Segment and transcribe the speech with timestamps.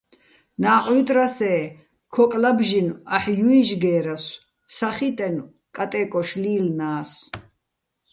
[0.61, 1.59] ნა́ყვ ჲუიტრასე́,
[2.13, 4.39] ქოკ ლაბჟინო̆ აჰ̦ო̆ ჲუჲჟგე́რასო̆,
[4.75, 7.11] სა ხიტენო̆, კატე́კოშ ლი́ლნა́ს.